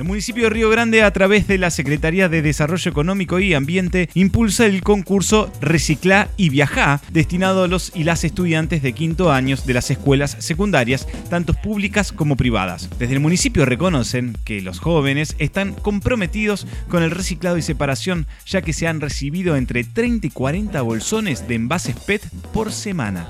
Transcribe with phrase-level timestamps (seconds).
[0.00, 4.08] El municipio de Río Grande, a través de la Secretaría de Desarrollo Económico y Ambiente,
[4.14, 9.66] impulsa el concurso Recicla y Viajá, destinado a los y las estudiantes de quinto años
[9.66, 12.88] de las escuelas secundarias, tanto públicas como privadas.
[12.98, 18.62] Desde el municipio reconocen que los jóvenes están comprometidos con el reciclado y separación, ya
[18.62, 23.28] que se han recibido entre 30 y 40 bolsones de envases PET por semana.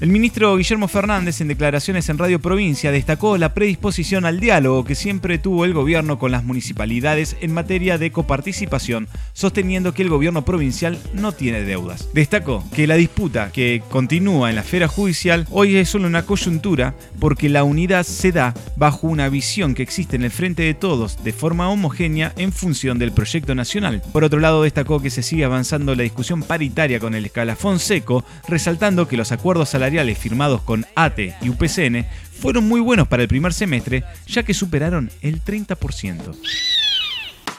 [0.00, 4.94] El ministro Guillermo Fernández, en declaraciones en Radio Provincia, destacó la predisposición al diálogo que
[4.94, 9.08] siempre tuvo el gobierno con las municipalidades en materia de coparticipación,
[9.40, 12.08] sosteniendo que el gobierno provincial no tiene deudas.
[12.12, 16.94] Destacó que la disputa que continúa en la esfera judicial hoy es solo una coyuntura
[17.18, 21.24] porque la unidad se da bajo una visión que existe en el frente de todos
[21.24, 24.02] de forma homogénea en función del proyecto nacional.
[24.12, 28.24] Por otro lado, destacó que se sigue avanzando la discusión paritaria con el escalafón seco,
[28.46, 32.04] resaltando que los acuerdos salariales firmados con ATE y UPCN
[32.40, 36.36] fueron muy buenos para el primer semestre, ya que superaron el 30%.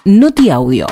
[0.05, 0.87] Noti Audio.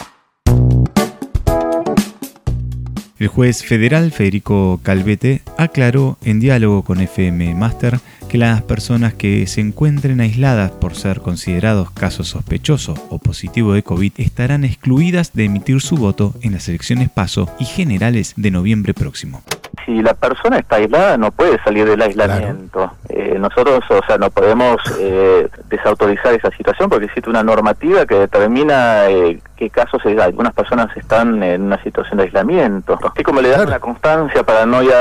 [3.20, 9.46] El juez federal Federico Calvete aclaró en diálogo con FM Master que las personas que
[9.46, 15.44] se encuentren aisladas por ser considerados casos sospechosos o positivos de COVID estarán excluidas de
[15.44, 19.44] emitir su voto en las elecciones PASO y generales de noviembre próximo
[19.90, 22.92] si la persona está aislada no puede salir del aislamiento.
[23.10, 28.14] Eh, nosotros, o sea, no podemos eh, desautorizar esa situación porque existe una normativa que
[28.16, 33.00] determina eh, qué casos algunas personas están en una situación de aislamiento.
[33.04, 34.92] Así como le dan una constancia para no ir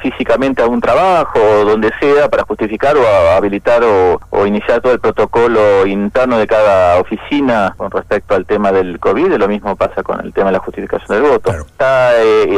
[0.00, 3.06] físicamente a un trabajo o donde sea para justificar o
[3.36, 8.98] habilitar o, iniciar todo el protocolo interno de cada oficina con respecto al tema del
[8.98, 11.50] COVID, lo mismo pasa con el tema de la justificación del voto.
[11.50, 12.10] Está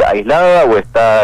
[0.08, 1.22] aislada o está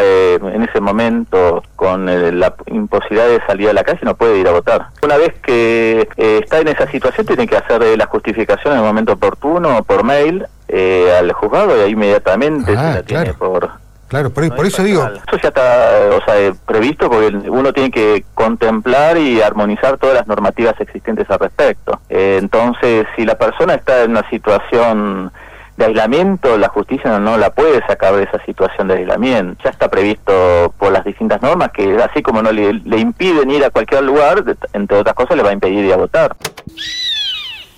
[0.52, 4.52] en ese momento con la imposibilidad de salir a la calle no puede ir a
[4.52, 4.86] votar.
[5.02, 8.80] Una vez que eh, está en esa situación tiene que hacer eh, la justificación en
[8.80, 13.34] el momento oportuno por mail eh, al juzgado y ahí inmediatamente ah, se la tiene
[13.34, 13.70] por...
[14.08, 15.06] Claro, por, eso digo...
[15.06, 20.26] Eso ya está o sea, previsto porque uno tiene que contemplar y armonizar todas las
[20.26, 22.00] normativas existentes al respecto.
[22.08, 25.30] entonces, si la persona está en una situación
[25.78, 29.62] de aislamiento, la justicia no, la puede sacar de esa situación de aislamiento.
[29.62, 33.70] Ya está previsto por las distintas normas que así como no le, impiden ir a
[33.70, 36.36] cualquier lugar, entre otras cosas le va a impedir ir a votar.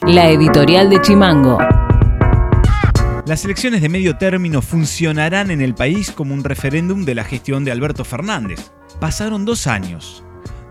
[0.03, 1.59] La editorial de Chimango.
[3.27, 7.67] Las elecciones de medio término funcionarán en el país como un referéndum de la gestión
[7.67, 8.73] de Alberto Fernández.
[8.99, 10.25] Pasaron dos años.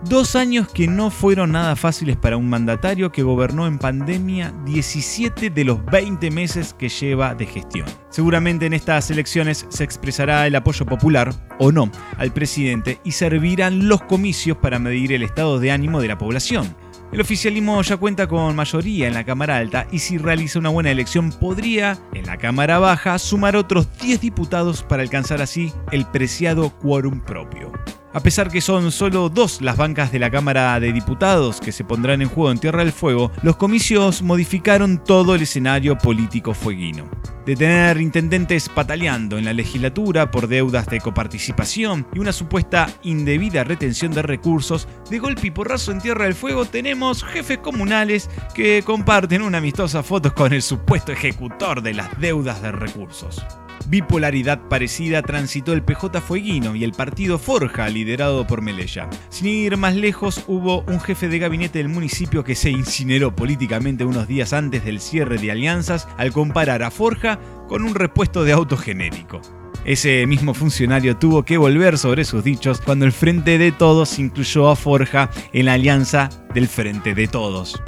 [0.05, 5.49] Dos años que no fueron nada fáciles para un mandatario que gobernó en pandemia 17
[5.49, 7.85] de los 20 meses que lleva de gestión.
[8.09, 13.89] Seguramente en estas elecciones se expresará el apoyo popular, o no, al presidente y servirán
[13.89, 16.73] los comicios para medir el estado de ánimo de la población.
[17.11, 20.91] El oficialismo ya cuenta con mayoría en la Cámara Alta y si realiza una buena
[20.91, 26.69] elección podría, en la Cámara Baja, sumar otros 10 diputados para alcanzar así el preciado
[26.77, 27.73] quórum propio.
[28.11, 31.83] A pesar que son solo dos las bancas de la Cámara de Diputados que se
[31.83, 37.07] pondrán en juego en Tierra del Fuego, los comicios modificaron todo el escenario político fueguino.
[37.45, 43.63] De tener intendentes pataleando en la legislatura por deudas de coparticipación y una supuesta indebida
[43.63, 48.81] retención de recursos, de golpe y porrazo en Tierra del Fuego tenemos jefes comunales que
[48.83, 53.45] comparten una amistosa foto con el supuesto ejecutor de las deudas de recursos.
[53.89, 59.09] Bipolaridad parecida transitó el PJ Fueguino y el partido Forja, liderado por Melella.
[59.29, 64.05] Sin ir más lejos, hubo un jefe de gabinete del municipio que se incineró políticamente
[64.05, 68.51] unos días antes del cierre de alianzas al comparar a Forja con un repuesto de
[68.51, 69.41] auto genérico.
[69.85, 74.69] Ese mismo funcionario tuvo que volver sobre sus dichos cuando el Frente de Todos incluyó
[74.69, 77.81] a Forja en la alianza del Frente de Todos.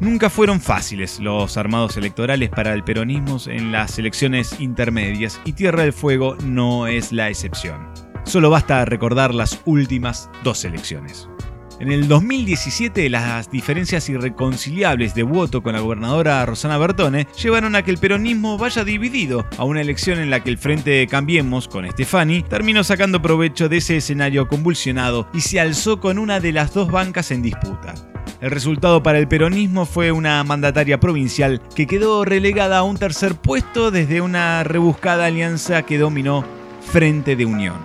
[0.00, 5.82] Nunca fueron fáciles los armados electorales para el peronismo en las elecciones intermedias y Tierra
[5.82, 7.88] del Fuego no es la excepción.
[8.24, 11.28] Solo basta recordar las últimas dos elecciones.
[11.80, 17.82] En el 2017, las diferencias irreconciliables de voto con la gobernadora Rosana Bertone llevaron a
[17.82, 21.90] que el peronismo vaya dividido a una elección en la que el Frente Cambiemos, con
[21.90, 26.72] Stefani, terminó sacando provecho de ese escenario convulsionado y se alzó con una de las
[26.72, 27.94] dos bancas en disputa.
[28.44, 33.36] El resultado para el peronismo fue una mandataria provincial que quedó relegada a un tercer
[33.36, 36.44] puesto desde una rebuscada alianza que dominó
[36.92, 37.76] Frente de Unión.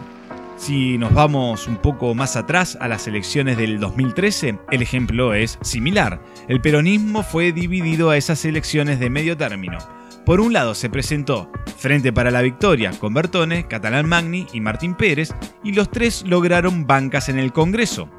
[0.57, 5.57] Si nos vamos un poco más atrás a las elecciones del 2013, el ejemplo es
[5.61, 6.21] similar.
[6.49, 9.77] El peronismo fue dividido a esas elecciones de medio término.
[10.25, 14.95] Por un lado se presentó Frente para la Victoria con Bertone, Catalán Magni y Martín
[14.95, 15.33] Pérez,
[15.63, 18.09] y los tres lograron bancas en el Congreso.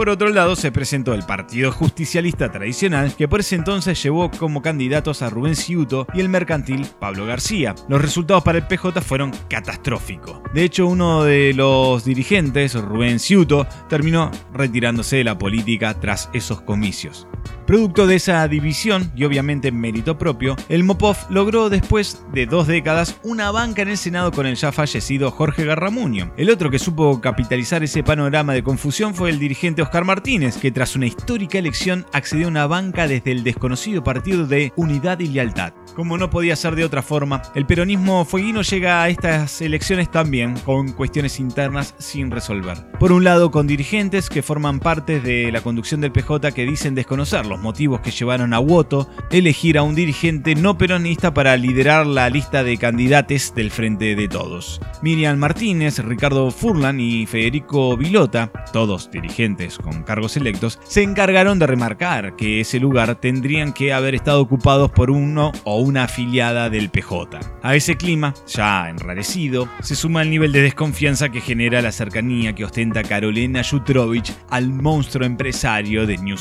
[0.00, 4.62] Por otro lado, se presentó el Partido Justicialista Tradicional, que por ese entonces llevó como
[4.62, 7.74] candidatos a Rubén Ciuto y el mercantil Pablo García.
[7.86, 10.40] Los resultados para el PJ fueron catastróficos.
[10.54, 16.62] De hecho, uno de los dirigentes, Rubén Ciuto, terminó retirándose de la política tras esos
[16.62, 17.28] comicios.
[17.66, 23.20] Producto de esa división y obviamente mérito propio, el Mopov logró después de dos décadas
[23.22, 26.32] una banca en el Senado con el ya fallecido Jorge Garramuño.
[26.36, 30.70] El otro que supo capitalizar ese panorama de confusión fue el dirigente Oscar Martínez, que
[30.70, 35.26] tras una histórica elección accedió a una banca desde el desconocido partido de Unidad y
[35.26, 35.72] Lealtad.
[35.96, 40.56] Como no podía ser de otra forma, el peronismo fueguino llega a estas elecciones también
[40.60, 42.88] con cuestiones internas sin resolver.
[43.00, 46.94] Por un lado, con dirigentes que forman parte de la conducción del PJ que dicen
[46.94, 52.06] desconocer los motivos que llevaron a Woto elegir a un dirigente no peronista para liderar
[52.06, 54.80] la lista de candidatos del Frente de Todos.
[55.02, 61.68] Miriam Martínez, Ricardo Furlan y Federico Vilota, todos dirigentes con cargos electos, se encargaron de
[61.68, 66.90] remarcar que ese lugar tendrían que haber estado ocupados por uno o una afiliada del
[66.90, 67.38] PJ.
[67.62, 72.54] A ese clima, ya enrarecido, se suma el nivel de desconfianza que genera la cercanía
[72.54, 76.40] que ostenta Carolina Jutrovich al monstruo empresario de New.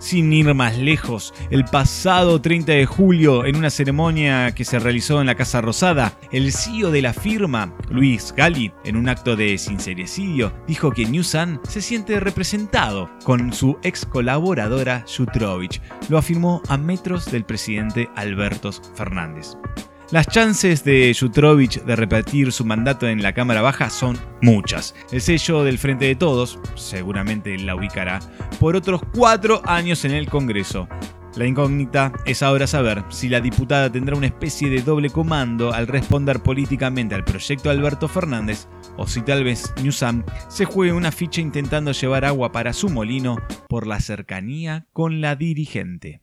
[0.00, 5.20] Sin ir más lejos, el pasado 30 de julio, en una ceremonia que se realizó
[5.20, 9.58] en la Casa Rosada, el CEO de la firma, Luis Gali, en un acto de
[9.58, 15.82] sincericidio, dijo que New Sun se siente representado con su ex colaboradora Jutrovich.
[16.08, 19.54] Lo afirmó a metros del presidente Alberto Fernández.
[20.10, 24.92] Las chances de Jutrovich de repetir su mandato en la Cámara Baja son muchas.
[25.12, 28.18] El sello del Frente de Todos seguramente la ubicará
[28.58, 30.88] por otros cuatro años en el Congreso.
[31.36, 35.86] La incógnita es ahora saber si la diputada tendrá una especie de doble comando al
[35.86, 38.66] responder políticamente al proyecto de Alberto Fernández
[38.96, 43.36] o si tal vez Newsam se juegue una ficha intentando llevar agua para su molino
[43.68, 46.20] por la cercanía con la dirigente.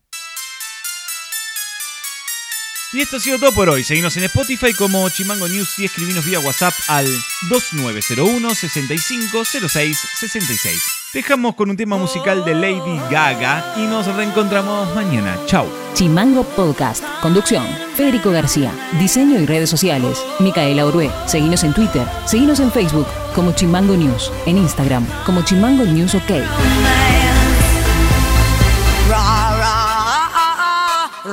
[2.90, 3.84] Y esto ha sido todo por hoy.
[3.84, 7.06] Seguimos en Spotify como Chimango News y escribinos vía WhatsApp al
[7.50, 10.82] 2901 6506 66.
[11.12, 15.38] Dejamos con un tema musical de Lady Gaga y nos reencontramos mañana.
[15.44, 15.66] Chao.
[15.92, 17.04] Chimango Podcast.
[17.20, 17.66] Conducción.
[17.94, 18.72] Federico García.
[18.98, 20.18] Diseño y redes sociales.
[20.38, 21.10] Micaela Orué.
[21.26, 22.06] Seguinos en Twitter.
[22.24, 24.32] Seguinos en Facebook como Chimango News.
[24.46, 26.30] En Instagram como Chimango News OK.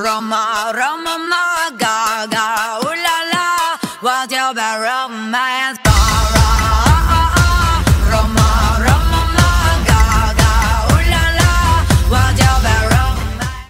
[0.05, 2.34] Rama, Rama, Gaga.